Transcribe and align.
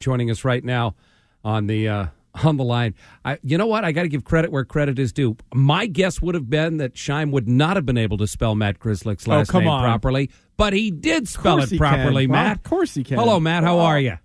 joining 0.00 0.30
us 0.30 0.44
right 0.44 0.64
now 0.64 0.94
on 1.44 1.66
the 1.66 1.88
uh, 1.88 2.06
on 2.44 2.56
the 2.56 2.64
line. 2.64 2.94
I, 3.24 3.38
you 3.42 3.58
know 3.58 3.66
what? 3.66 3.84
I 3.84 3.92
got 3.92 4.02
to 4.02 4.08
give 4.08 4.24
credit 4.24 4.52
where 4.52 4.64
credit 4.64 4.98
is 4.98 5.12
due. 5.12 5.36
My 5.54 5.86
guess 5.86 6.22
would 6.22 6.34
have 6.34 6.48
been 6.48 6.76
that 6.78 6.94
Scheim 6.94 7.30
would 7.32 7.48
not 7.48 7.76
have 7.76 7.86
been 7.86 7.98
able 7.98 8.16
to 8.18 8.26
spell 8.26 8.54
Matt 8.54 8.78
Grzelcyk's 8.78 9.26
last 9.26 9.50
come 9.50 9.62
name 9.64 9.70
on. 9.70 9.82
properly, 9.82 10.30
but 10.56 10.72
he 10.72 10.90
did 10.90 11.28
spell 11.28 11.60
it 11.60 11.76
properly, 11.76 12.24
can. 12.26 12.32
Well, 12.32 12.44
Matt. 12.44 12.56
of 12.58 12.62
course 12.62 12.94
he 12.94 13.04
can. 13.04 13.18
Hello, 13.18 13.40
Matt. 13.40 13.64
How 13.64 13.78
are 13.80 13.98
you? 13.98 14.18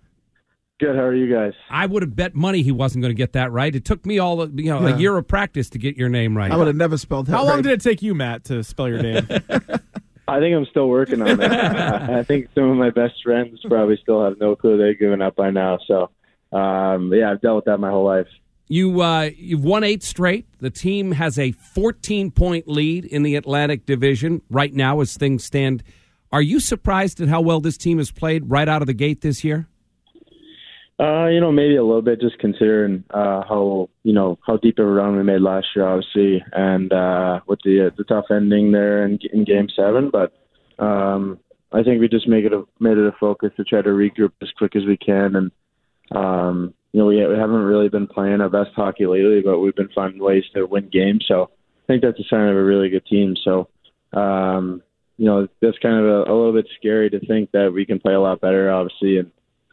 Good. 0.80 0.96
How 0.96 1.04
are 1.04 1.16
you 1.16 1.34
guys? 1.34 1.54
I 1.70 1.86
would 1.86 2.02
have 2.02 2.16
bet 2.16 2.36
money 2.36 2.62
he 2.62 2.72
wasn't 2.72 3.04
going 3.04 3.12
to 3.14 3.18
get 3.18 3.34
that 3.34 3.52
right. 3.52 3.74
It 3.74 3.86
took 3.86 4.06
me 4.06 4.20
all 4.20 4.48
you 4.50 4.70
know 4.70 4.86
Yeah. 4.88 4.96
a 4.96 4.98
year 4.98 5.18
of 5.18 5.28
practice 5.28 5.70
to 5.72 5.78
get 5.80 5.96
your 5.98 6.10
name 6.10 6.36
right. 6.38 6.52
I 6.52 6.56
would 6.58 6.68
have 6.68 6.76
never 6.76 6.98
spelled 6.98 7.28
that. 7.28 7.32
How 7.32 7.46
long 7.46 7.62
did 7.62 7.72
it 7.72 7.82
take 7.82 8.02
you, 8.02 8.14
Matt, 8.14 8.44
to 8.46 8.64
spell 8.64 8.90
your 8.90 9.02
name? 9.02 9.28
I 10.28 10.40
think 10.40 10.56
I'm 10.56 10.66
still 10.66 10.88
working 10.88 11.22
on 11.22 11.42
it. 11.42 11.52
I 11.52 12.24
think 12.24 12.50
some 12.56 12.70
of 12.70 12.78
my 12.78 12.90
best 12.90 13.22
friends 13.24 13.60
probably 13.68 13.98
still 14.02 14.24
have 14.24 14.40
no 14.40 14.56
clue 14.56 14.78
they've 14.78 14.98
given 14.98 15.22
up 15.22 15.36
by 15.36 15.52
now. 15.52 15.80
So, 15.86 16.10
um, 16.58 17.14
yeah, 17.14 17.32
I've 17.32 17.42
dealt 17.42 17.58
with 17.58 17.66
that 17.66 17.80
my 17.80 17.90
whole 17.90 18.06
life. 18.06 18.28
You 18.70 19.02
uh, 19.02 19.30
you've 19.36 19.64
won 19.64 19.84
eight 19.84 20.04
straight. 20.04 20.48
The 20.60 20.70
team 20.70 21.12
has 21.12 21.38
a 21.38 21.52
14 21.52 22.32
point 22.32 22.68
lead 22.68 23.06
in 23.06 23.24
the 23.24 23.36
Atlantic 23.36 23.86
Division 23.86 24.42
right 24.50 24.74
now 24.74 25.02
as 25.02 25.18
things 25.18 25.44
stand. 25.44 25.84
Are 26.32 26.42
you 26.42 26.60
surprised 26.60 27.20
at 27.22 27.28
how 27.28 27.42
well 27.42 27.60
this 27.60 27.78
team 27.78 27.98
has 27.98 28.10
played 28.10 28.50
right 28.50 28.68
out 28.68 28.82
of 28.82 28.88
the 28.88 28.94
gate 28.94 29.22
this 29.22 29.44
year? 29.44 29.68
Uh, 31.00 31.26
you 31.28 31.40
know, 31.40 31.52
maybe 31.52 31.76
a 31.76 31.84
little 31.84 32.04
bit, 32.04 32.22
just 32.22 32.38
considering 32.38 33.04
uh, 33.10 33.42
how 33.50 33.90
you 34.04 34.14
know 34.14 34.38
how 34.46 34.58
deep 34.58 34.78
of 34.78 34.86
a 34.86 34.92
run 34.92 35.18
we 35.18 35.24
made 35.24 35.42
last 35.42 35.66
year, 35.76 35.88
obviously, 35.88 36.44
and 36.52 36.94
uh, 36.94 37.40
with 37.48 37.60
the 37.64 37.92
the 37.98 38.04
tough 38.04 38.26
ending 38.30 38.72
there 38.72 39.04
in, 39.04 39.18
in 39.32 39.44
Game 39.44 39.68
Seven. 39.76 40.12
But 40.12 40.34
um, 40.78 41.40
I 41.72 41.82
think 41.82 42.00
we 42.00 42.08
just 42.08 42.28
make 42.28 42.46
it 42.46 42.54
a 42.54 42.64
made 42.80 43.00
it 43.00 43.08
a 43.08 43.16
focus 43.20 43.52
to 43.58 43.64
try 43.64 43.82
to 43.82 43.90
regroup 43.90 44.34
as 44.44 44.50
quick 44.56 44.76
as 44.76 44.86
we 44.86 44.96
can, 44.96 45.36
and 45.36 45.52
um, 46.12 46.76
you 46.92 47.00
know 47.00 47.08
we, 47.08 47.26
we 47.26 47.38
haven't 47.40 47.56
really 47.56 47.90
been 47.90 48.08
playing 48.08 48.42
our 48.42 48.50
best 48.50 48.72
hockey 48.76 49.08
lately, 49.08 49.42
but 49.44 49.60
we've 49.60 49.76
been 49.76 49.90
finding 49.96 50.22
ways 50.22 50.44
to 50.54 50.68
win 50.68 50.90
games. 50.90 51.26
So 51.28 51.50
I 51.84 51.86
think 51.88 52.04
that's 52.04 52.20
a 52.20 52.24
sign 52.30 52.50
of 52.50 52.56
a 52.56 52.64
really 52.64 52.90
good 52.90 53.08
team. 53.08 53.36
So 53.44 53.68
um, 54.14 54.84
you 55.18 55.26
know 55.26 55.48
that's 55.60 55.80
kind 55.80 55.98
of 55.98 56.06
a, 56.06 56.32
a 56.32 56.34
little 56.36 56.54
bit 56.54 56.70
scary 56.78 57.10
to 57.10 57.20
think 57.26 57.50
that 57.54 57.74
we 57.74 57.88
can 57.88 58.00
play 58.00 58.14
a 58.14 58.22
lot 58.22 58.42
better, 58.42 58.72
obviously, 58.72 59.18
and 59.18 59.28
uh, 59.28 59.32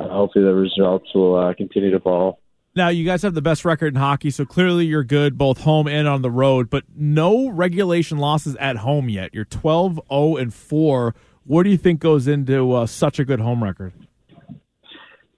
hopefully 0.09 0.45
the 0.45 0.55
results 0.55 1.07
will 1.15 1.37
uh, 1.37 1.55
continue 1.55 1.91
to 1.91 2.01
fall. 2.01 2.41
now, 2.75 2.89
you 2.89 3.05
guys 3.05 3.23
have 3.23 3.35
the 3.35 3.43
best 3.43 3.65
record 3.65 3.95
in 3.95 4.01
hockey, 4.01 4.31
so 4.31 4.45
clearly 4.45 4.87
you're 4.87 5.05
good 5.05 5.37
both 5.37 5.61
home 5.61 5.89
and 5.89 6.09
on 6.09 6.23
the 6.23 6.31
road, 6.31 6.71
but 6.71 6.85
no 6.97 7.49
regulation 7.49 8.19
losses 8.19 8.57
at 8.57 8.77
home 8.77 9.09
yet. 9.09 9.35
You're 9.35 9.45
12 9.45 10.01
0 10.09 10.37
and 10.37 10.55
4. 10.55 11.15
What 11.45 11.65
do 11.65 11.71
you 11.71 11.77
think 11.77 12.01
goes 12.01 12.29
into 12.29 12.73
uh, 12.73 12.87
such 12.87 13.19
a 13.19 13.25
good 13.25 13.41
home 13.41 13.63
record? 13.63 13.93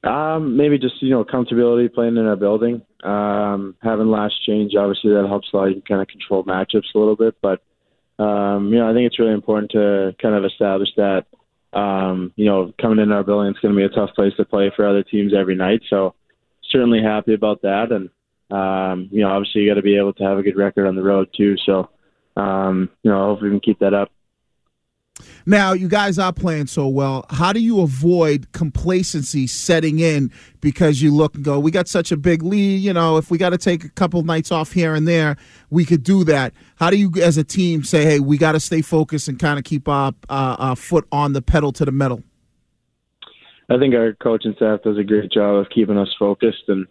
Um, 0.05 0.57
maybe 0.57 0.79
just 0.79 1.01
you 1.01 1.11
know 1.11 1.25
comfortability 1.25 1.93
playing 1.93 2.17
in 2.17 2.27
our 2.27 2.37
building. 2.37 2.83
Um, 3.05 3.77
having 3.83 4.09
last 4.09 4.35
change, 4.45 4.75
obviously 4.77 5.13
that 5.13 5.27
helps 5.29 5.49
a 5.53 5.57
lot. 5.57 5.67
You 5.67 5.75
can 5.75 5.83
kind 5.83 6.03
of 6.03 6.09
control 6.09 6.45
matchups 6.45 6.95
a 6.95 6.99
little 6.99 7.15
bit, 7.15 7.37
but 7.41 7.63
um, 8.23 8.73
you 8.73 8.79
know 8.81 8.91
I 8.91 8.95
think 8.95 9.07
it's 9.07 9.19
really 9.19 9.33
important 9.33 9.71
to 9.73 10.15
kind 10.21 10.35
of 10.35 10.45
establish 10.45 10.89
that. 10.97 11.27
Um, 11.73 12.33
you 12.37 12.45
know, 12.45 12.73
coming 12.81 12.99
in 12.99 13.13
our 13.13 13.25
building, 13.25 13.51
it's 13.51 13.61
going 13.61 13.75
to 13.75 13.79
be 13.79 13.85
a 13.85 13.89
tough 13.89 14.15
place 14.15 14.35
to 14.37 14.45
play 14.45 14.71
for 14.75 14.87
other 14.87 15.03
teams 15.03 15.33
every 15.35 15.55
night. 15.55 15.83
So 15.89 16.15
certainly 16.71 17.03
happy 17.03 17.35
about 17.35 17.63
that, 17.63 17.93
and 17.93 18.11
um, 18.51 19.09
you 19.11 19.23
know 19.23 19.31
obviously 19.31 19.63
you 19.63 19.71
got 19.71 19.75
to 19.75 19.83
be 19.83 19.97
able 19.97 20.13
to 20.15 20.25
have 20.25 20.39
a 20.39 20.43
good 20.43 20.57
record 20.57 20.87
on 20.87 20.97
the 20.97 21.03
road 21.03 21.29
too. 21.37 21.57
So 21.65 21.91
um, 22.37 22.91
you 23.03 23.11
know 23.11 23.27
hopefully 23.27 23.51
we 23.51 23.55
can 23.57 23.61
keep 23.61 23.79
that 23.81 23.95
up. 23.95 24.11
Now, 25.45 25.73
you 25.73 25.89
guys 25.89 26.19
are 26.19 26.33
playing 26.33 26.69
so 26.69 26.87
well. 26.87 27.27
How 27.31 27.53
do 27.53 27.61
you 27.61 27.81
avoid 27.81 28.51
complacency 28.53 29.47
setting 29.47 29.99
in 29.99 30.31
because 30.61 31.03
you 31.03 31.15
look 31.15 31.35
and 31.35 31.45
go, 31.45 31.59
we 31.59 31.71
got 31.71 31.89
such 31.89 32.13
a 32.13 32.17
big 32.17 32.43
lead. 32.43 32.77
You 32.77 32.93
know, 32.93 33.17
if 33.17 33.31
we 33.31 33.39
got 33.39 33.51
to 33.51 33.59
take 33.59 33.85
a 33.85 33.89
couple 33.89 34.23
nights 34.23 34.53
off 34.53 34.73
here 34.73 34.95
and 34.95 35.07
there, 35.07 35.37
we 35.71 35.85
could 35.85 36.03
do 36.03 36.25
that. 36.25 36.53
How 36.77 36.91
do 36.91 36.97
you, 36.97 37.11
as 37.21 37.37
a 37.37 37.45
team, 37.45 37.83
say, 37.83 38.05
hey, 38.05 38.21
we 38.21 38.39
got 38.39 38.53
to 38.53 38.61
stay 38.61 38.83
focused 38.83 39.29
and 39.29 39.39
kind 39.39 39.59
of 39.59 39.65
keep 39.65 39.89
our, 39.89 40.13
uh, 40.29 40.57
our 40.59 40.77
foot 40.77 41.07
on 41.11 41.33
the 41.33 41.43
pedal 41.43 41.73
to 41.73 41.85
the 41.85 41.93
metal? 41.93 42.23
I 43.69 43.79
think 43.79 43.95
our 43.95 44.15
coaching 44.15 44.55
staff 44.57 44.83
does 44.83 44.99
a 44.99 45.05
great 45.05 45.33
job 45.33 45.57
of 45.57 45.67
keeping 45.75 45.99
us 45.99 46.15
focused. 46.19 46.65
And 46.69 46.87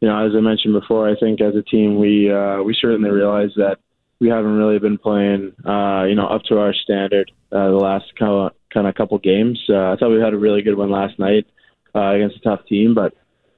you 0.00 0.08
know, 0.08 0.26
as 0.26 0.32
I 0.36 0.40
mentioned 0.40 0.74
before, 0.74 1.08
I 1.08 1.14
think 1.18 1.40
as 1.40 1.54
a 1.54 1.62
team 1.62 1.98
we 1.98 2.30
uh, 2.30 2.62
we 2.62 2.76
certainly 2.78 3.10
realize 3.10 3.50
that 3.56 3.78
we 4.20 4.28
haven't 4.28 4.56
really 4.56 4.78
been 4.78 4.98
playing 4.98 5.52
uh, 5.64 6.04
you 6.04 6.14
know 6.14 6.26
up 6.26 6.42
to 6.44 6.58
our 6.58 6.74
standard 6.74 7.30
uh, 7.52 7.68
the 7.68 7.76
last 7.76 8.06
kind 8.18 8.32
of 8.32 8.52
kind 8.72 8.86
of 8.86 8.94
couple 8.94 9.18
games. 9.18 9.58
Uh, 9.68 9.92
I 9.92 9.96
thought 9.96 10.10
we 10.10 10.20
had 10.20 10.34
a 10.34 10.38
really 10.38 10.62
good 10.62 10.76
one 10.76 10.90
last 10.90 11.18
night 11.18 11.46
uh, 11.94 12.12
against 12.12 12.36
a 12.36 12.40
tough 12.40 12.66
team, 12.66 12.94
but 12.94 13.14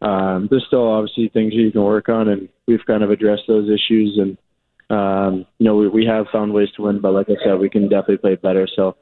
um, 0.06 0.46
there's 0.50 0.64
still 0.66 0.86
obviously 0.88 1.28
things 1.28 1.54
you 1.54 1.72
can 1.72 1.82
work 1.82 2.08
on, 2.08 2.28
and 2.28 2.48
we've 2.66 2.84
kind 2.86 3.02
of 3.02 3.10
addressed 3.10 3.42
those 3.48 3.68
issues. 3.68 4.18
And 4.18 4.38
um, 4.90 5.46
you 5.58 5.64
know, 5.64 5.76
we, 5.76 5.88
we 5.88 6.06
have 6.06 6.26
found 6.32 6.52
ways 6.52 6.68
to 6.76 6.82
win, 6.82 7.00
but 7.00 7.12
like 7.12 7.28
I 7.28 7.36
said, 7.44 7.58
we 7.58 7.70
can 7.70 7.88
definitely 7.88 8.18
play 8.18 8.36
better. 8.36 8.68
So 8.74 8.96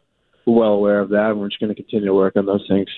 well 0.47 0.73
aware 0.73 1.01
of 1.01 1.11
that, 1.11 1.31
and 1.31 1.41
we're 1.41 1.49
just 1.49 1.61
going 1.61 1.75
to 1.75 1.81
continue 1.81 2.07
to 2.07 2.15
work 2.15 2.37
on 2.37 2.47
those 2.47 2.65
things. 2.69 2.89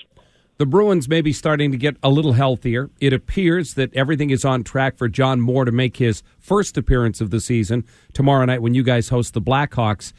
The 0.59 0.65
Bruins 0.65 1.07
may 1.07 1.21
be 1.21 1.31
starting 1.31 1.71
to 1.71 1.77
get 1.77 1.95
a 2.03 2.09
little 2.09 2.33
healthier. 2.33 2.89
It 2.99 3.13
appears 3.13 3.75
that 3.75 3.93
everything 3.95 4.29
is 4.29 4.43
on 4.43 4.65
track 4.65 4.97
for 4.97 5.07
John 5.07 5.39
Moore 5.39 5.63
to 5.63 5.71
make 5.71 5.95
his 5.95 6.21
first 6.37 6.77
appearance 6.77 7.21
of 7.21 7.29
the 7.29 7.39
season 7.39 7.85
tomorrow 8.11 8.43
night 8.43 8.61
when 8.61 8.73
you 8.73 8.83
guys 8.83 9.07
host 9.07 9.33
the 9.33 9.41
Blackhawks. 9.41 10.11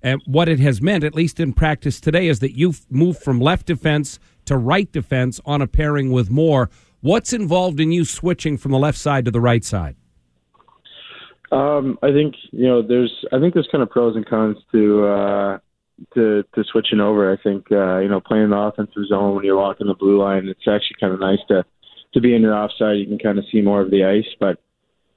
And 0.00 0.22
what 0.24 0.48
it 0.48 0.60
has 0.60 0.80
meant, 0.80 1.02
at 1.02 1.16
least 1.16 1.40
in 1.40 1.52
practice 1.52 2.00
today, 2.00 2.28
is 2.28 2.38
that 2.38 2.56
you've 2.56 2.86
moved 2.88 3.20
from 3.20 3.40
left 3.40 3.66
defense 3.66 4.20
to 4.44 4.56
right 4.56 4.90
defense 4.92 5.40
on 5.44 5.60
a 5.60 5.66
pairing 5.66 6.12
with 6.12 6.30
Moore. 6.30 6.70
What's 7.00 7.32
involved 7.32 7.80
in 7.80 7.90
you 7.90 8.04
switching 8.04 8.56
from 8.56 8.70
the 8.70 8.78
left 8.78 8.98
side 8.98 9.24
to 9.24 9.32
the 9.32 9.40
right 9.40 9.64
side? 9.64 9.96
Um, 11.50 11.98
I 12.04 12.12
think 12.12 12.36
you 12.52 12.68
know 12.68 12.82
there's 12.82 13.24
I 13.32 13.40
think 13.40 13.52
there's 13.52 13.68
kind 13.72 13.82
of 13.82 13.90
pros 13.90 14.14
and 14.14 14.24
cons 14.24 14.58
to 14.70 15.06
uh, 15.06 15.58
to 16.14 16.44
to 16.54 16.64
switching 16.70 17.00
over. 17.00 17.32
I 17.32 17.36
think 17.42 17.66
uh, 17.70 17.98
you 17.98 18.08
know 18.08 18.20
playing 18.20 18.50
the 18.50 18.56
offensive 18.56 19.06
zone 19.08 19.34
when 19.34 19.44
you're 19.44 19.56
walking 19.56 19.86
the 19.86 19.94
blue 19.94 20.22
line, 20.22 20.48
it's 20.48 20.68
actually 20.68 20.96
kind 21.00 21.12
of 21.12 21.20
nice 21.20 21.40
to 21.48 21.64
to 22.14 22.20
be 22.20 22.34
in 22.34 22.42
your 22.42 22.54
offside. 22.54 22.98
You 22.98 23.06
can 23.06 23.18
kind 23.18 23.38
of 23.38 23.44
see 23.50 23.60
more 23.60 23.80
of 23.80 23.90
the 23.90 24.04
ice, 24.04 24.28
but 24.40 24.58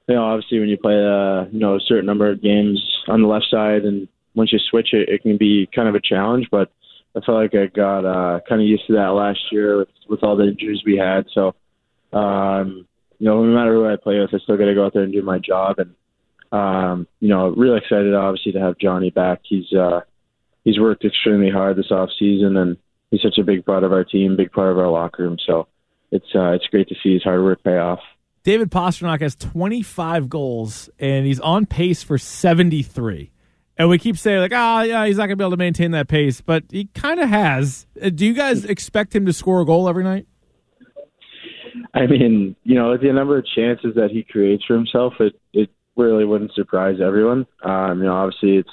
you 0.08 0.14
know 0.14 0.24
obviously 0.24 0.60
when 0.60 0.68
you 0.68 0.76
play 0.76 0.94
uh, 0.94 1.44
you 1.50 1.60
know 1.60 1.76
a 1.76 1.80
certain 1.80 2.06
number 2.06 2.30
of 2.30 2.42
games 2.42 2.82
on 3.08 3.22
the 3.22 3.28
left 3.28 3.46
side, 3.50 3.84
and 3.84 4.08
once 4.34 4.52
you 4.52 4.58
switch 4.70 4.92
it, 4.92 5.08
it 5.08 5.22
can 5.22 5.36
be 5.36 5.68
kind 5.74 5.88
of 5.88 5.94
a 5.94 6.00
challenge. 6.00 6.48
But 6.50 6.70
I 7.16 7.20
felt 7.20 7.38
like 7.38 7.54
I 7.54 7.66
got 7.66 8.04
uh, 8.04 8.40
kind 8.48 8.60
of 8.60 8.66
used 8.66 8.86
to 8.86 8.94
that 8.94 9.14
last 9.14 9.40
year 9.50 9.78
with 9.78 9.88
with 10.08 10.22
all 10.22 10.36
the 10.36 10.48
injuries 10.48 10.82
we 10.84 10.96
had. 10.96 11.26
So 11.32 11.54
um, 12.12 12.86
you 13.18 13.26
know 13.26 13.44
no 13.44 13.54
matter 13.54 13.74
who 13.74 13.86
I 13.86 13.96
play 13.96 14.20
with, 14.20 14.34
I 14.34 14.38
still 14.38 14.56
got 14.56 14.66
to 14.66 14.74
go 14.74 14.86
out 14.86 14.94
there 14.94 15.02
and 15.02 15.12
do 15.12 15.22
my 15.22 15.38
job 15.38 15.78
and 15.78 15.94
um, 16.52 17.06
you 17.18 17.28
know, 17.28 17.48
really 17.48 17.78
excited 17.78 18.14
obviously 18.14 18.52
to 18.52 18.60
have 18.60 18.78
Johnny 18.78 19.10
back. 19.10 19.40
He's 19.42 19.72
uh, 19.72 20.00
he's 20.64 20.78
worked 20.78 21.04
extremely 21.04 21.50
hard 21.50 21.76
this 21.76 21.90
off 21.90 22.10
season, 22.18 22.56
and 22.56 22.76
he's 23.10 23.22
such 23.22 23.38
a 23.38 23.44
big 23.44 23.64
part 23.64 23.84
of 23.84 23.92
our 23.92 24.04
team, 24.04 24.36
big 24.36 24.52
part 24.52 24.72
of 24.72 24.78
our 24.78 24.88
locker 24.88 25.22
room. 25.22 25.36
So 25.46 25.68
it's 26.10 26.26
uh, 26.34 26.52
it's 26.52 26.66
great 26.66 26.88
to 26.88 26.94
see 27.02 27.14
his 27.14 27.22
hard 27.22 27.42
work 27.42 27.62
pay 27.62 27.78
off. 27.78 28.00
David 28.44 28.70
Pastrnak 28.72 29.20
has 29.20 29.36
25 29.36 30.28
goals, 30.28 30.90
and 30.98 31.26
he's 31.26 31.38
on 31.40 31.64
pace 31.64 32.02
for 32.02 32.18
73. 32.18 33.30
And 33.78 33.88
we 33.88 33.98
keep 33.98 34.18
saying, 34.18 34.40
like, 34.40 34.52
ah, 34.52 34.82
yeah, 34.82 35.06
he's 35.06 35.16
not 35.16 35.26
going 35.26 35.30
to 35.30 35.36
be 35.36 35.44
able 35.44 35.52
to 35.52 35.56
maintain 35.56 35.92
that 35.92 36.08
pace, 36.08 36.40
but 36.40 36.64
he 36.70 36.86
kind 36.86 37.20
of 37.20 37.28
has. 37.28 37.86
Uh, 38.00 38.10
Do 38.10 38.26
you 38.26 38.34
guys 38.34 38.64
expect 38.64 39.14
him 39.14 39.26
to 39.26 39.32
score 39.32 39.60
a 39.60 39.64
goal 39.64 39.88
every 39.88 40.04
night? 40.04 40.26
I 41.94 42.06
mean, 42.06 42.56
you 42.64 42.74
know, 42.74 42.96
the 42.96 43.12
number 43.12 43.38
of 43.38 43.46
chances 43.46 43.94
that 43.94 44.10
he 44.10 44.24
creates 44.24 44.64
for 44.64 44.74
himself, 44.74 45.14
it 45.20 45.34
it 45.52 45.70
really 45.96 46.24
wouldn't 46.24 46.52
surprise 46.54 46.96
everyone. 47.04 47.46
Um, 47.62 47.98
you 47.98 48.04
know, 48.04 48.14
obviously 48.14 48.56
it's 48.56 48.70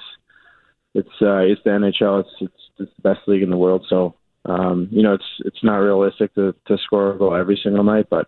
it's 0.94 1.10
uh, 1.22 1.40
it's 1.40 1.62
the 1.64 1.72
NHL. 1.72 2.22
It's, 2.22 2.30
it's 2.42 2.64
it's 2.80 2.92
the 2.96 3.02
best 3.02 3.28
league 3.28 3.44
in 3.44 3.50
the 3.50 3.58
world. 3.58 3.86
So 3.90 4.16
um, 4.46 4.88
you 4.92 5.04
know, 5.04 5.14
it's 5.14 5.26
it's 5.40 5.64
not 5.64 5.78
realistic 5.78 6.34
to 6.36 6.56
to 6.68 6.78
score 6.86 7.14
a 7.14 7.18
goal 7.18 7.36
every 7.36 7.60
single 7.62 7.84
night, 7.84 8.08
but 8.10 8.28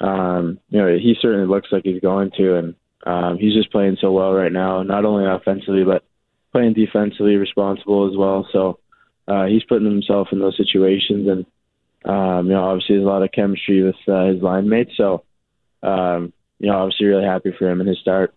um, 0.00 0.58
you 0.68 0.80
know, 0.80 0.88
he 0.88 1.14
certainly 1.20 1.46
looks 1.46 1.68
like 1.70 1.84
he's 1.84 2.00
going 2.00 2.30
to, 2.36 2.56
and 2.56 2.74
um, 3.06 3.38
he's 3.38 3.54
just 3.54 3.72
playing 3.72 3.96
so 4.00 4.12
well 4.12 4.32
right 4.32 4.52
now. 4.52 4.82
Not 4.82 5.04
only 5.04 5.24
offensively, 5.26 5.84
but 5.84 6.04
playing 6.52 6.74
defensively, 6.74 7.36
responsible 7.36 8.10
as 8.10 8.16
well. 8.16 8.46
So 8.52 8.78
uh, 9.26 9.46
he's 9.46 9.64
putting 9.64 9.90
himself 9.90 10.28
in 10.32 10.40
those 10.40 10.56
situations, 10.56 11.28
and 11.28 11.46
um, 12.04 12.46
you 12.46 12.52
know, 12.52 12.64
obviously 12.64 12.96
there's 12.96 13.06
a 13.06 13.08
lot 13.08 13.22
of 13.22 13.32
chemistry 13.32 13.82
with 13.82 13.96
uh, 14.08 14.26
his 14.26 14.42
line 14.42 14.68
mates. 14.68 14.92
So 14.96 15.24
um, 15.82 16.32
you 16.58 16.68
know, 16.68 16.78
obviously 16.78 17.06
really 17.06 17.24
happy 17.24 17.52
for 17.58 17.70
him 17.70 17.80
in 17.80 17.86
his 17.86 17.98
start. 18.00 18.34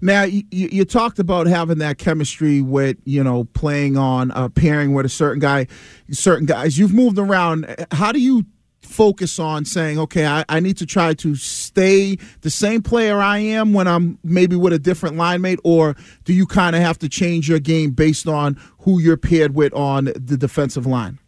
Now, 0.00 0.24
you, 0.24 0.44
you 0.50 0.84
talked 0.84 1.18
about 1.18 1.46
having 1.46 1.78
that 1.78 1.98
chemistry 1.98 2.60
with, 2.60 2.96
you 3.04 3.22
know, 3.22 3.44
playing 3.44 3.96
on, 3.96 4.32
uh, 4.32 4.48
pairing 4.48 4.94
with 4.94 5.06
a 5.06 5.08
certain 5.08 5.38
guy, 5.38 5.68
certain 6.10 6.46
guys. 6.46 6.78
You've 6.78 6.92
moved 6.92 7.18
around. 7.18 7.86
How 7.92 8.10
do 8.10 8.20
you 8.20 8.44
focus 8.80 9.38
on 9.38 9.64
saying, 9.64 9.98
okay, 9.98 10.26
I, 10.26 10.44
I 10.48 10.60
need 10.60 10.76
to 10.78 10.86
try 10.86 11.14
to 11.14 11.34
stay 11.36 12.16
the 12.42 12.50
same 12.50 12.82
player 12.82 13.18
I 13.18 13.38
am 13.38 13.72
when 13.72 13.88
I'm 13.88 14.18
maybe 14.22 14.56
with 14.56 14.72
a 14.72 14.78
different 14.78 15.16
line 15.16 15.40
mate, 15.40 15.60
or 15.64 15.96
do 16.24 16.32
you 16.32 16.46
kind 16.46 16.76
of 16.76 16.82
have 16.82 16.98
to 16.98 17.08
change 17.08 17.48
your 17.48 17.60
game 17.60 17.92
based 17.92 18.26
on 18.26 18.58
who 18.80 19.00
you're 19.00 19.16
paired 19.16 19.54
with 19.54 19.72
on 19.72 20.06
the 20.06 20.36
defensive 20.36 20.86
line? 20.86 21.18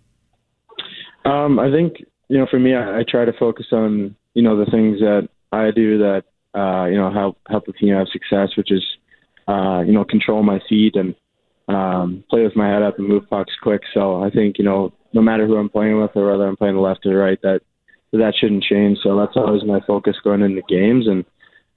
Um, 1.24 1.58
I 1.58 1.70
think 1.70 2.04
you 2.28 2.38
know, 2.38 2.46
for 2.50 2.58
me, 2.58 2.74
I, 2.74 3.00
I 3.00 3.04
try 3.08 3.24
to 3.24 3.32
focus 3.32 3.66
on 3.72 4.16
you 4.34 4.42
know 4.42 4.56
the 4.62 4.70
things 4.70 5.00
that 5.00 5.28
I 5.52 5.70
do 5.70 5.98
that 5.98 6.24
uh, 6.54 6.86
you 6.86 6.96
know 6.96 7.10
help 7.12 7.38
help 7.48 7.66
the 7.66 7.72
team 7.72 7.94
have 7.94 8.08
success, 8.08 8.56
which 8.56 8.70
is 8.70 8.82
uh, 9.48 9.82
you 9.86 9.92
know 9.92 10.04
control 10.04 10.42
my 10.42 10.60
feet 10.68 10.96
and 10.96 11.14
um, 11.68 12.24
play 12.28 12.42
with 12.42 12.56
my 12.56 12.68
head 12.68 12.82
up 12.82 12.98
and 12.98 13.08
move 13.08 13.28
pucks 13.28 13.52
quick. 13.62 13.82
So 13.92 14.22
I 14.22 14.30
think 14.30 14.58
you 14.58 14.64
know 14.64 14.92
no 15.12 15.22
matter 15.22 15.46
who 15.46 15.56
I'm 15.56 15.68
playing 15.68 16.00
with 16.00 16.10
or 16.14 16.30
whether 16.30 16.46
I'm 16.46 16.56
playing 16.56 16.74
the 16.74 16.80
left 16.80 17.06
or 17.06 17.10
the 17.10 17.16
right, 17.16 17.40
that 17.42 17.60
that 18.12 18.34
shouldn't 18.38 18.64
change. 18.64 18.98
So 19.02 19.16
that's 19.18 19.36
always 19.36 19.64
my 19.64 19.80
focus 19.86 20.16
going 20.22 20.42
into 20.42 20.62
games, 20.68 21.06
and 21.06 21.24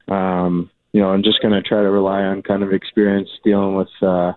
um, 0.07 0.69
you 0.93 1.01
know 1.01 1.09
I'm 1.09 1.23
just 1.23 1.41
going 1.41 1.53
to 1.53 1.67
try 1.67 1.81
to 1.81 1.89
rely 1.89 2.21
on 2.23 2.43
kind 2.43 2.63
of 2.63 2.73
experience 2.73 3.29
dealing 3.43 3.75
with 3.75 3.89
uh, 4.01 4.33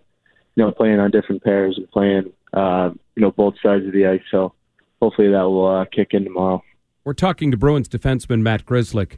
you 0.55 0.65
know 0.65 0.73
playing 0.73 1.01
on 1.01 1.11
different 1.11 1.43
pairs 1.43 1.77
and 1.77 1.91
playing 1.91 2.33
uh, 2.53 2.91
you 3.17 3.23
know 3.23 3.31
both 3.31 3.55
sides 3.63 3.87
of 3.87 3.93
the 3.93 4.07
ice. 4.07 4.23
So 4.31 4.55
hopefully 5.01 5.29
that 5.31 5.43
will 5.43 5.67
uh, 5.67 5.85
kick 5.87 6.09
in 6.13 6.25
tomorrow. 6.25 6.63
We're 7.05 7.15
talking 7.15 7.51
to 7.51 7.57
Bruins 7.57 7.89
defenseman 7.89 8.43
Matt 8.43 8.67
Grzelcyk. 8.67 9.17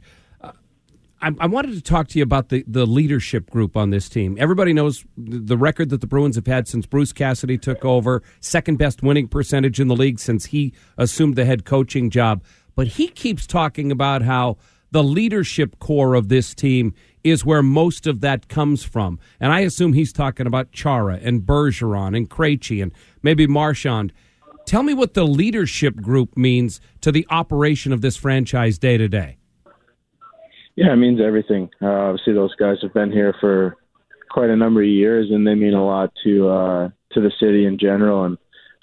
I, 1.23 1.31
I, 1.39 1.47
wanted 1.47 1.73
to 1.73 1.81
talk 1.81 2.09
to 2.09 2.19
you 2.19 2.23
about 2.23 2.49
the, 2.49 2.65
the 2.67 2.85
leadership 2.85 3.49
group 3.49 3.77
on 3.77 3.91
this 3.91 4.09
team. 4.09 4.35
Everybody 4.37 4.73
knows 4.73 5.05
the 5.15 5.57
record 5.57 5.89
that 5.89 6.01
the 6.01 6.07
Bruins 6.07 6.35
have 6.35 6.47
had 6.47 6.67
since 6.67 6.85
Bruce 6.85 7.13
Cassidy 7.13 7.57
took 7.57 7.85
over, 7.85 8.21
second 8.41 8.77
best 8.77 9.01
winning 9.01 9.29
percentage 9.29 9.79
in 9.79 9.87
the 9.87 9.95
league 9.95 10.19
since 10.19 10.47
he 10.47 10.73
assumed 10.97 11.37
the 11.37 11.45
head 11.45 11.63
coaching 11.63 12.09
job. 12.09 12.43
But 12.75 12.87
he 12.87 13.07
keeps 13.07 13.47
talking 13.47 13.89
about 13.89 14.21
how 14.21 14.57
the 14.91 15.03
leadership 15.03 15.79
core 15.79 16.13
of 16.13 16.27
this 16.27 16.53
team 16.53 16.93
is 17.23 17.45
where 17.45 17.63
most 17.63 18.05
of 18.05 18.19
that 18.19 18.49
comes 18.49 18.83
from. 18.83 19.17
And 19.39 19.53
I 19.53 19.61
assume 19.61 19.93
he's 19.93 20.11
talking 20.11 20.45
about 20.45 20.73
Chara 20.73 21.19
and 21.23 21.41
Bergeron 21.43 22.17
and 22.17 22.29
Krejci 22.29 22.83
and 22.83 22.91
maybe 23.21 23.47
Marchand. 23.47 24.11
Tell 24.65 24.83
me 24.83 24.93
what 24.93 25.13
the 25.13 25.25
leadership 25.25 25.95
group 25.95 26.35
means 26.35 26.81
to 26.99 27.13
the 27.13 27.25
operation 27.29 27.93
of 27.93 28.01
this 28.01 28.17
franchise 28.17 28.77
day 28.77 28.97
to 28.97 29.07
day. 29.07 29.37
Yeah, 30.75 30.91
it 30.93 30.97
means 30.97 31.21
everything. 31.21 31.69
Uh, 31.81 31.87
obviously, 31.87 32.33
those 32.33 32.55
guys 32.55 32.77
have 32.81 32.93
been 32.93 33.11
here 33.11 33.35
for 33.39 33.77
quite 34.29 34.49
a 34.49 34.55
number 34.55 34.81
of 34.81 34.87
years, 34.87 35.29
and 35.29 35.45
they 35.45 35.53
mean 35.53 35.75
a 35.75 35.85
lot 35.85 36.11
to 36.23 36.49
uh, 36.49 36.89
to 37.11 37.21
the 37.21 37.31
city 37.39 37.65
in 37.65 37.77
general. 37.77 38.25
And 38.25 38.37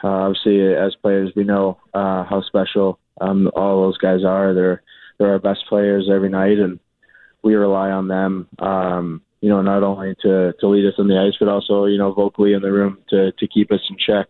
uh, 0.04 0.08
obviously, 0.08 0.72
as 0.72 0.94
players, 1.02 1.32
we 1.34 1.44
know 1.44 1.78
uh, 1.92 2.24
how 2.24 2.42
special 2.46 2.98
um, 3.20 3.50
all 3.56 3.82
those 3.82 3.98
guys 3.98 4.24
are. 4.24 4.54
They're 4.54 4.82
they're 5.18 5.32
our 5.32 5.38
best 5.40 5.66
players 5.68 6.08
every 6.12 6.28
night, 6.28 6.58
and 6.58 6.78
we 7.42 7.54
rely 7.54 7.90
on 7.90 8.06
them. 8.06 8.46
Um, 8.60 9.22
you 9.40 9.48
know, 9.48 9.62
not 9.62 9.82
only 9.82 10.14
to 10.22 10.52
to 10.60 10.68
lead 10.68 10.86
us 10.86 10.94
on 10.98 11.08
the 11.08 11.18
ice, 11.18 11.36
but 11.40 11.48
also 11.48 11.86
you 11.86 11.98
know 11.98 12.12
vocally 12.12 12.52
in 12.52 12.62
the 12.62 12.72
room 12.72 12.98
to 13.08 13.32
to 13.32 13.48
keep 13.48 13.72
us 13.72 13.80
in 13.90 13.96
check. 13.98 14.28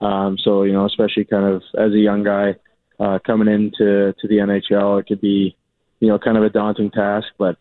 Um, 0.00 0.36
so 0.42 0.64
you 0.64 0.72
know, 0.72 0.86
especially 0.86 1.24
kind 1.24 1.54
of 1.54 1.62
as 1.78 1.92
a 1.92 1.98
young 1.98 2.24
guy 2.24 2.56
uh, 2.98 3.18
coming 3.24 3.48
into 3.48 4.12
to 4.18 4.28
the 4.28 4.38
NHL, 4.38 5.00
it 5.00 5.06
could 5.06 5.20
be 5.20 5.56
you 6.00 6.08
know 6.08 6.18
kind 6.18 6.36
of 6.36 6.44
a 6.44 6.50
daunting 6.50 6.90
task, 6.90 7.28
but 7.38 7.56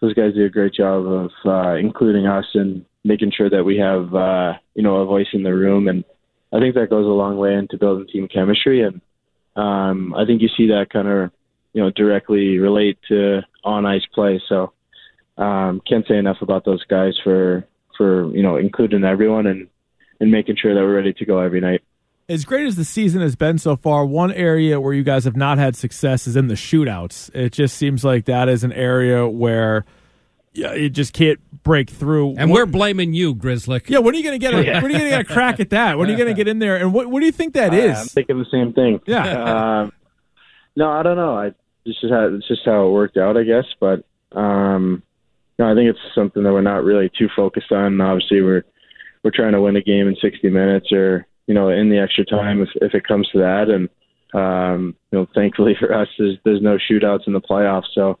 those 0.00 0.14
guys 0.14 0.34
do 0.34 0.44
a 0.44 0.50
great 0.50 0.74
job 0.74 1.06
of 1.06 1.30
uh, 1.44 1.74
including 1.74 2.26
us 2.26 2.46
and 2.54 2.84
making 3.04 3.32
sure 3.34 3.50
that 3.50 3.64
we 3.64 3.78
have 3.78 4.14
uh, 4.14 4.52
you 4.74 4.82
know 4.82 4.96
a 4.96 5.06
voice 5.06 5.28
in 5.32 5.42
the 5.42 5.54
room, 5.54 5.88
and 5.88 6.04
I 6.52 6.58
think 6.58 6.74
that 6.74 6.90
goes 6.90 7.06
a 7.06 7.08
long 7.08 7.36
way 7.36 7.54
into 7.54 7.78
building 7.78 8.08
team 8.08 8.28
chemistry, 8.28 8.82
and 8.82 9.00
um, 9.56 10.14
I 10.14 10.24
think 10.24 10.42
you 10.42 10.48
see 10.56 10.68
that 10.68 10.90
kind 10.90 11.08
of 11.08 11.30
you 11.72 11.82
know 11.82 11.90
directly 11.90 12.58
relate 12.58 12.98
to 13.08 13.40
on 13.64 13.86
ice 13.86 14.06
play. 14.14 14.40
So 14.48 14.72
um, 15.38 15.80
can't 15.86 16.06
say 16.06 16.16
enough 16.16 16.38
about 16.42 16.64
those 16.64 16.84
guys 16.84 17.14
for 17.22 17.64
for 17.96 18.34
you 18.34 18.42
know 18.42 18.56
including 18.56 19.04
everyone 19.04 19.46
and 19.46 19.68
and 20.20 20.30
making 20.30 20.56
sure 20.56 20.74
that 20.74 20.80
we're 20.80 20.96
ready 20.96 21.14
to 21.14 21.24
go 21.24 21.38
every 21.38 21.60
night. 21.60 21.82
As 22.30 22.44
great 22.44 22.64
as 22.64 22.76
the 22.76 22.84
season 22.84 23.22
has 23.22 23.34
been 23.34 23.58
so 23.58 23.74
far, 23.74 24.06
one 24.06 24.30
area 24.30 24.80
where 24.80 24.92
you 24.92 25.02
guys 25.02 25.24
have 25.24 25.36
not 25.36 25.58
had 25.58 25.74
success 25.74 26.28
is 26.28 26.36
in 26.36 26.46
the 26.46 26.54
shootouts. 26.54 27.28
It 27.34 27.52
just 27.52 27.76
seems 27.76 28.04
like 28.04 28.26
that 28.26 28.48
is 28.48 28.62
an 28.62 28.72
area 28.72 29.26
where 29.26 29.84
yeah, 30.52 30.74
you 30.74 30.90
just 30.90 31.12
can't 31.12 31.40
break 31.64 31.90
through. 31.90 32.36
And 32.36 32.52
we're 32.52 32.66
blaming 32.66 33.14
you, 33.14 33.34
Grzelcyk. 33.34 33.88
Yeah, 33.88 33.98
when 33.98 34.14
are 34.14 34.18
you 34.18 34.22
going 34.22 34.38
to 34.38 34.46
get 34.46 34.54
a 34.54 34.58
when 34.58 34.84
are 34.84 34.90
you 34.90 34.98
going 34.98 35.10
to 35.10 35.16
get 35.16 35.20
a 35.22 35.24
crack 35.24 35.58
at 35.58 35.70
that? 35.70 35.98
When 35.98 36.06
are 36.06 36.12
you 36.12 36.16
going 36.16 36.28
to 36.28 36.34
get 36.34 36.46
in 36.46 36.60
there? 36.60 36.76
And 36.76 36.92
what 36.92 37.08
what 37.08 37.18
do 37.18 37.26
you 37.26 37.32
think 37.32 37.54
that 37.54 37.74
is? 37.74 37.98
I'm 37.98 38.06
thinking 38.06 38.38
the 38.38 38.46
same 38.48 38.72
thing. 38.74 39.00
Yeah. 39.06 39.80
um, 39.82 39.92
no, 40.76 40.88
I 40.88 41.02
don't 41.02 41.16
know. 41.16 41.36
I 41.36 41.48
this 41.84 41.96
is 42.00 42.12
how 42.12 42.26
it's 42.32 42.46
just 42.46 42.62
how 42.64 42.86
it 42.86 42.90
worked 42.92 43.16
out, 43.16 43.36
I 43.36 43.42
guess. 43.42 43.64
But 43.80 44.04
um, 44.32 45.02
no, 45.58 45.68
I 45.68 45.74
think 45.74 45.90
it's 45.90 46.14
something 46.14 46.44
that 46.44 46.52
we're 46.52 46.62
not 46.62 46.84
really 46.84 47.10
too 47.18 47.28
focused 47.34 47.72
on. 47.72 48.00
Obviously, 48.00 48.40
we're 48.40 48.62
we're 49.24 49.32
trying 49.32 49.52
to 49.52 49.60
win 49.60 49.74
a 49.74 49.82
game 49.82 50.06
in 50.06 50.16
60 50.20 50.48
minutes 50.48 50.92
or 50.92 51.26
you 51.50 51.54
know 51.54 51.68
in 51.68 51.88
the 51.90 51.98
extra 51.98 52.24
time 52.24 52.62
if 52.62 52.68
if 52.76 52.94
it 52.94 53.04
comes 53.04 53.28
to 53.30 53.38
that 53.38 53.68
and 53.68 53.88
um 54.40 54.94
you 55.10 55.18
know 55.18 55.26
thankfully 55.34 55.74
for 55.76 55.92
us 55.92 56.06
there's 56.16 56.36
there's 56.44 56.62
no 56.62 56.78
shootouts 56.78 57.26
in 57.26 57.32
the 57.32 57.40
playoffs 57.40 57.92
so 57.92 58.20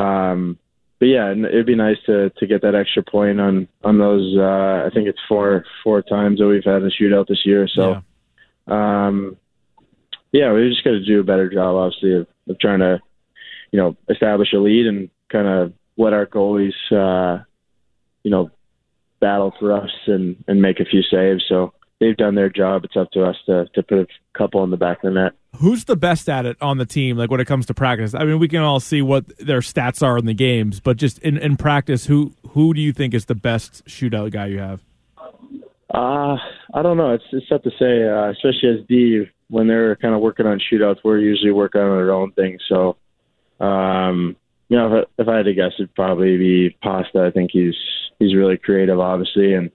um 0.00 0.56
but 1.00 1.06
yeah 1.06 1.32
it'd 1.32 1.66
be 1.66 1.74
nice 1.74 1.96
to 2.06 2.30
to 2.38 2.46
get 2.46 2.62
that 2.62 2.76
extra 2.76 3.02
point 3.02 3.40
on 3.40 3.66
on 3.82 3.98
those 3.98 4.36
uh 4.38 4.86
I 4.86 4.90
think 4.94 5.08
it's 5.08 5.18
four 5.28 5.64
four 5.82 6.00
times 6.00 6.38
that 6.38 6.46
we've 6.46 6.62
had 6.62 6.82
a 6.84 6.90
shootout 6.90 7.26
this 7.26 7.44
year 7.44 7.66
so 7.66 8.00
yeah. 8.68 9.06
um 9.08 9.36
yeah 10.30 10.52
we 10.52 10.68
just 10.68 10.84
got 10.84 10.92
to 10.92 11.04
do 11.04 11.18
a 11.18 11.24
better 11.24 11.50
job 11.50 11.74
obviously 11.74 12.20
of, 12.20 12.28
of 12.48 12.60
trying 12.60 12.78
to 12.78 13.00
you 13.72 13.80
know 13.80 13.96
establish 14.08 14.52
a 14.52 14.58
lead 14.58 14.86
and 14.86 15.10
kind 15.28 15.48
of 15.48 15.72
let 15.96 16.12
our 16.12 16.26
goalies 16.26 16.70
uh 16.92 17.42
you 18.22 18.30
know 18.30 18.48
battle 19.20 19.52
for 19.58 19.72
us 19.72 19.90
and 20.06 20.36
and 20.46 20.62
make 20.62 20.78
a 20.78 20.84
few 20.84 21.02
saves. 21.02 21.42
So 21.48 21.72
they've 22.00 22.16
done 22.16 22.34
their 22.34 22.50
job. 22.50 22.84
It's 22.84 22.96
up 22.96 23.10
to 23.12 23.24
us 23.24 23.36
to 23.46 23.66
to 23.74 23.82
put 23.82 23.98
a 23.98 24.06
couple 24.36 24.62
in 24.64 24.70
the 24.70 24.76
back 24.76 24.98
of 25.04 25.14
the 25.14 25.20
net. 25.20 25.32
Who's 25.56 25.84
the 25.84 25.96
best 25.96 26.28
at 26.28 26.46
it 26.46 26.56
on 26.60 26.78
the 26.78 26.86
team? 26.86 27.16
Like 27.16 27.30
when 27.30 27.40
it 27.40 27.46
comes 27.46 27.66
to 27.66 27.74
practice, 27.74 28.14
I 28.14 28.24
mean, 28.24 28.38
we 28.38 28.48
can 28.48 28.60
all 28.60 28.80
see 28.80 29.02
what 29.02 29.26
their 29.38 29.60
stats 29.60 30.02
are 30.02 30.18
in 30.18 30.26
the 30.26 30.34
games, 30.34 30.80
but 30.80 30.96
just 30.96 31.18
in, 31.20 31.38
in 31.38 31.56
practice, 31.56 32.06
who 32.06 32.32
who 32.50 32.74
do 32.74 32.80
you 32.80 32.92
think 32.92 33.14
is 33.14 33.26
the 33.26 33.34
best 33.34 33.84
shootout 33.86 34.32
guy 34.32 34.46
you 34.46 34.58
have? 34.58 34.80
Uh, 35.92 36.36
I 36.74 36.82
don't 36.82 36.96
know. 36.96 37.12
It's 37.12 37.24
it's 37.32 37.48
tough 37.48 37.62
to 37.62 37.70
say, 37.78 38.08
uh, 38.08 38.30
especially 38.30 38.80
as 38.80 38.86
D 38.88 39.30
when 39.48 39.68
they're 39.68 39.96
kind 39.96 40.14
of 40.14 40.20
working 40.20 40.46
on 40.46 40.60
shootouts. 40.60 40.98
We're 41.04 41.18
usually 41.18 41.52
working 41.52 41.80
on 41.80 41.88
our 41.88 42.10
own 42.10 42.32
thing. 42.32 42.58
So, 42.68 42.96
um, 43.60 44.36
you 44.68 44.76
know, 44.76 44.96
if 44.96 45.06
I, 45.18 45.22
if 45.22 45.28
I 45.28 45.36
had 45.36 45.44
to 45.44 45.54
guess, 45.54 45.72
it'd 45.78 45.94
probably 45.94 46.36
be 46.36 46.76
Pasta. 46.82 47.24
I 47.24 47.30
think 47.30 47.50
he's 47.52 47.76
he's 48.18 48.34
really 48.34 48.56
creative, 48.56 48.98
obviously, 48.98 49.54
and 49.54 49.70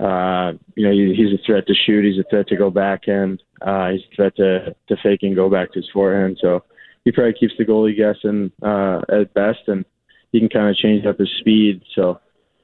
uh, 0.00 0.52
you 0.74 0.86
know 0.86 0.92
he, 0.92 1.14
he's 1.16 1.32
a 1.32 1.42
threat 1.44 1.66
to 1.66 1.74
shoot. 1.74 2.04
He's 2.04 2.18
a 2.18 2.28
threat 2.28 2.48
to 2.48 2.56
go 2.56 2.70
backhand. 2.70 3.42
Uh, 3.60 3.90
he's 3.90 4.02
a 4.12 4.16
threat 4.16 4.36
to 4.36 4.76
to 4.88 4.96
fake 5.02 5.20
and 5.22 5.34
go 5.34 5.48
back 5.48 5.72
to 5.72 5.80
his 5.80 5.88
forehand. 5.92 6.38
So 6.40 6.64
he 7.04 7.12
probably 7.12 7.34
keeps 7.34 7.54
the 7.56 7.64
goalie 7.64 7.96
guessing 7.96 8.52
uh, 8.62 9.00
at 9.08 9.32
best, 9.32 9.60
and 9.68 9.84
he 10.32 10.40
can 10.40 10.48
kind 10.48 10.68
of 10.68 10.76
change 10.76 11.06
up 11.06 11.18
his 11.18 11.30
speed. 11.40 11.82
So 11.94 12.20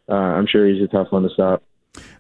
uh, 0.09 0.15
I'm 0.15 0.47
sure 0.47 0.69
he's 0.69 0.83
a 0.83 0.89
tough 0.89 1.09
one 1.11 1.23
to 1.23 1.31
stop. 1.31 1.63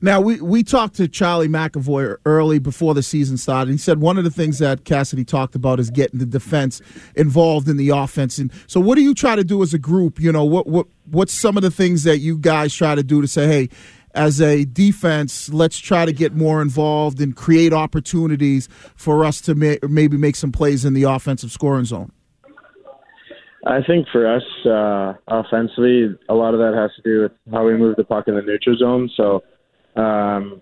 Now 0.00 0.20
we 0.20 0.40
we 0.40 0.62
talked 0.62 0.96
to 0.96 1.08
Charlie 1.08 1.48
McAvoy 1.48 2.16
early 2.26 2.58
before 2.58 2.92
the 2.92 3.02
season 3.02 3.36
started. 3.36 3.70
He 3.70 3.78
said 3.78 4.00
one 4.00 4.18
of 4.18 4.24
the 4.24 4.30
things 4.30 4.58
that 4.58 4.84
Cassidy 4.84 5.24
talked 5.24 5.54
about 5.54 5.80
is 5.80 5.90
getting 5.90 6.18
the 6.18 6.26
defense 6.26 6.82
involved 7.14 7.68
in 7.68 7.76
the 7.76 7.90
offense. 7.90 8.38
And 8.38 8.52
so, 8.66 8.80
what 8.80 8.96
do 8.96 9.02
you 9.02 9.14
try 9.14 9.36
to 9.36 9.44
do 9.44 9.62
as 9.62 9.72
a 9.72 9.78
group? 9.78 10.20
You 10.20 10.32
know, 10.32 10.44
what 10.44 10.66
what 10.66 10.88
what's 11.10 11.32
some 11.32 11.56
of 11.56 11.62
the 11.62 11.70
things 11.70 12.04
that 12.04 12.18
you 12.18 12.36
guys 12.36 12.74
try 12.74 12.94
to 12.94 13.02
do 13.02 13.22
to 13.22 13.28
say, 13.28 13.46
hey, 13.46 13.68
as 14.14 14.40
a 14.40 14.64
defense, 14.64 15.52
let's 15.52 15.78
try 15.78 16.04
to 16.04 16.12
get 16.12 16.34
more 16.34 16.60
involved 16.60 17.20
and 17.20 17.34
create 17.34 17.72
opportunities 17.72 18.68
for 18.94 19.24
us 19.24 19.40
to 19.42 19.54
may, 19.54 19.78
maybe 19.88 20.16
make 20.16 20.36
some 20.36 20.52
plays 20.52 20.84
in 20.84 20.94
the 20.94 21.04
offensive 21.04 21.50
scoring 21.50 21.84
zone. 21.84 22.12
I 23.64 23.80
think 23.82 24.08
for 24.10 24.26
us, 24.26 24.42
uh, 24.66 25.14
offensively, 25.28 26.16
a 26.28 26.34
lot 26.34 26.52
of 26.52 26.60
that 26.60 26.74
has 26.74 26.90
to 26.96 27.02
do 27.02 27.22
with 27.22 27.32
how 27.52 27.64
we 27.64 27.76
move 27.76 27.96
the 27.96 28.04
puck 28.04 28.26
in 28.26 28.34
the 28.34 28.42
neutral 28.42 28.76
zone. 28.76 29.08
So 29.16 29.42
um, 29.94 30.60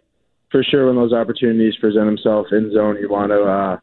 for 0.51 0.63
sure, 0.63 0.87
when 0.87 0.97
those 0.97 1.13
opportunities 1.13 1.77
present 1.81 2.05
themselves 2.05 2.51
in 2.53 2.73
zone, 2.75 2.99
you 3.01 3.09
want 3.09 3.31
to, 3.31 3.43
uh, 3.43 3.79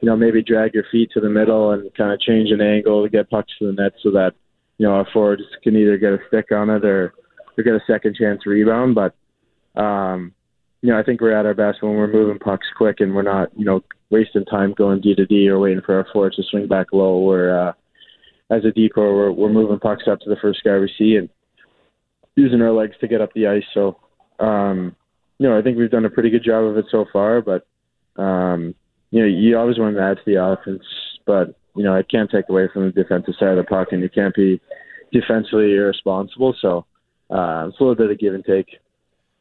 you 0.00 0.06
know, 0.06 0.16
maybe 0.16 0.42
drag 0.42 0.72
your 0.74 0.84
feet 0.90 1.10
to 1.12 1.20
the 1.20 1.28
middle 1.28 1.72
and 1.72 1.94
kind 1.94 2.12
of 2.12 2.20
change 2.20 2.50
an 2.50 2.60
angle 2.60 3.02
to 3.02 3.10
get 3.10 3.28
pucks 3.28 3.52
to 3.58 3.66
the 3.66 3.72
net 3.72 3.92
so 4.02 4.10
that, 4.10 4.32
you 4.78 4.86
know, 4.86 4.94
our 4.94 5.06
forwards 5.12 5.42
can 5.62 5.76
either 5.76 5.98
get 5.98 6.14
a 6.14 6.18
stick 6.28 6.50
on 6.50 6.70
it 6.70 6.84
or, 6.84 7.12
or 7.56 7.64
get 7.64 7.74
a 7.74 7.80
second 7.86 8.16
chance 8.16 8.46
rebound. 8.46 8.94
But, 8.94 9.14
um, 9.80 10.34
you 10.80 10.90
know, 10.90 10.98
I 10.98 11.02
think 11.02 11.20
we're 11.20 11.36
at 11.36 11.46
our 11.46 11.54
best 11.54 11.82
when 11.82 11.94
we're 11.94 12.12
moving 12.12 12.38
pucks 12.38 12.66
quick 12.76 13.00
and 13.00 13.14
we're 13.14 13.22
not, 13.22 13.50
you 13.56 13.64
know, 13.64 13.82
wasting 14.10 14.44
time 14.44 14.74
going 14.74 15.00
D 15.00 15.14
to 15.14 15.26
D 15.26 15.48
or 15.48 15.58
waiting 15.58 15.82
for 15.84 15.96
our 15.96 16.06
forwards 16.12 16.36
to 16.36 16.42
swing 16.50 16.68
back 16.68 16.88
low. 16.92 17.20
We're, 17.20 17.68
uh, 17.68 17.72
as 18.50 18.64
a 18.64 18.70
decoy, 18.70 19.02
we're, 19.02 19.32
we're 19.32 19.48
moving 19.48 19.78
pucks 19.78 20.04
up 20.10 20.20
to 20.20 20.28
the 20.28 20.36
first 20.42 20.60
guy 20.64 20.78
we 20.78 20.92
see 20.98 21.16
and 21.16 21.28
using 22.36 22.60
our 22.60 22.72
legs 22.72 22.96
to 23.00 23.08
get 23.08 23.20
up 23.20 23.32
the 23.34 23.46
ice. 23.46 23.64
So, 23.72 23.96
um, 24.38 24.96
you 25.38 25.48
know, 25.48 25.58
I 25.58 25.62
think 25.62 25.78
we've 25.78 25.90
done 25.90 26.04
a 26.04 26.10
pretty 26.10 26.30
good 26.30 26.44
job 26.44 26.64
of 26.64 26.76
it 26.76 26.86
so 26.90 27.06
far, 27.12 27.40
but 27.40 27.66
um, 28.16 28.74
you 29.10 29.20
know, 29.20 29.26
you 29.26 29.58
always 29.58 29.78
want 29.78 29.96
to 29.96 30.02
add 30.02 30.18
to 30.18 30.22
the 30.26 30.42
offense, 30.42 30.82
but 31.26 31.54
you 31.74 31.82
know, 31.82 31.94
I 31.94 32.02
can't 32.02 32.30
take 32.30 32.48
away 32.48 32.68
from 32.72 32.86
the 32.86 32.92
defensive 32.92 33.34
side 33.38 33.50
of 33.50 33.56
the 33.56 33.64
puck, 33.64 33.88
and 33.92 34.02
you 34.02 34.08
can't 34.08 34.34
be 34.34 34.60
defensively 35.12 35.74
irresponsible. 35.74 36.54
So 36.60 36.86
uh, 37.32 37.66
it's 37.68 37.80
a 37.80 37.82
little 37.82 37.94
bit 37.94 38.10
of 38.10 38.18
give 38.18 38.34
and 38.34 38.44
take. 38.44 38.78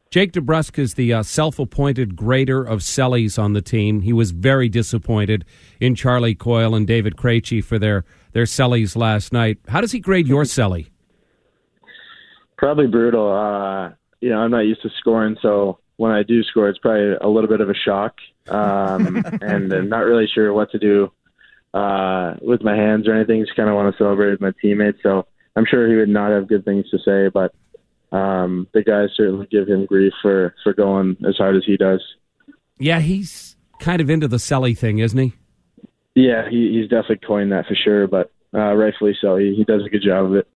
Jake 0.09 0.33
DeBrusk 0.33 0.77
is 0.77 0.95
the 0.95 1.13
uh, 1.13 1.23
self-appointed 1.23 2.17
grader 2.17 2.61
of 2.63 2.79
Sellies 2.79 3.41
on 3.41 3.53
the 3.53 3.61
team. 3.61 4.01
He 4.01 4.11
was 4.11 4.31
very 4.31 4.67
disappointed 4.67 5.45
in 5.79 5.95
Charlie 5.95 6.35
Coyle 6.35 6.75
and 6.75 6.85
David 6.85 7.15
Krejci 7.15 7.63
for 7.63 7.79
their 7.79 8.03
their 8.33 8.43
Sellies 8.43 8.95
last 8.95 9.31
night. 9.31 9.59
How 9.67 9.79
does 9.79 9.91
he 9.91 9.99
grade 9.99 10.27
your 10.27 10.43
Selly? 10.43 10.89
Probably 12.57 12.87
brutal. 12.87 13.31
Uh, 13.31 13.91
you 14.19 14.29
know, 14.29 14.39
I'm 14.39 14.51
not 14.51 14.61
used 14.61 14.81
to 14.83 14.89
scoring, 14.99 15.37
so 15.41 15.79
when 15.95 16.11
I 16.11 16.23
do 16.23 16.43
score, 16.43 16.67
it's 16.67 16.79
probably 16.79 17.13
a 17.21 17.27
little 17.27 17.49
bit 17.49 17.61
of 17.61 17.69
a 17.69 17.73
shock, 17.73 18.15
um, 18.49 19.23
and 19.41 19.71
I'm 19.71 19.89
not 19.89 19.99
really 19.99 20.27
sure 20.27 20.53
what 20.53 20.71
to 20.71 20.79
do 20.79 21.11
uh, 21.73 22.35
with 22.41 22.61
my 22.63 22.75
hands 22.75 23.07
or 23.07 23.13
anything. 23.13 23.43
Just 23.45 23.55
kind 23.55 23.69
of 23.69 23.75
want 23.75 23.93
to 23.93 23.97
celebrate 23.97 24.31
with 24.31 24.41
my 24.41 24.51
teammates. 24.61 24.99
So 25.03 25.25
I'm 25.55 25.65
sure 25.65 25.87
he 25.87 25.95
would 25.95 26.09
not 26.09 26.31
have 26.31 26.47
good 26.47 26.65
things 26.65 26.89
to 26.89 26.99
say, 26.99 27.29
but 27.29 27.53
um, 28.11 28.67
the 28.73 28.83
guys 28.83 29.09
certainly 29.15 29.47
give 29.49 29.67
him 29.67 29.85
grief 29.85 30.13
for 30.21 30.53
for 30.63 30.73
going 30.73 31.17
as 31.27 31.37
hard 31.37 31.55
as 31.55 31.63
he 31.65 31.77
does. 31.77 32.01
Yeah, 32.77 32.99
he's 32.99 33.55
kind 33.79 34.01
of 34.01 34.09
into 34.09 34.27
the 34.27 34.37
Selly 34.37 34.77
thing, 34.77 34.99
isn't 34.99 35.17
he? 35.17 35.33
Yeah, 36.15 36.49
he, 36.49 36.79
he's 36.79 36.89
definitely 36.89 37.25
coined 37.25 37.51
that 37.51 37.67
for 37.67 37.75
sure, 37.75 38.07
but 38.07 38.31
uh, 38.53 38.73
rightfully 38.73 39.15
so. 39.21 39.37
He, 39.37 39.55
he 39.55 39.63
does 39.63 39.81
a 39.85 39.89
good 39.89 40.03
job 40.03 40.25
of 40.25 40.35
it. 40.35 40.47